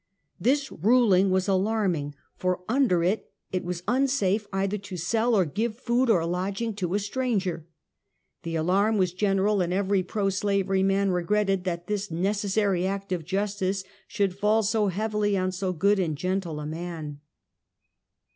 [0.39, 5.77] This ruling was alarming, for under it, it was unsafe either to sell or give
[5.77, 7.67] food or lodging to a stranger.
[8.41, 13.11] The alarm was general, and even pro slavery men re gretted that this necessary act
[13.11, 17.19] of justice should fall so heavily on so good and gentle a man.